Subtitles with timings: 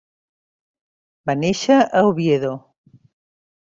[1.31, 2.59] Va néixer a Oviedo.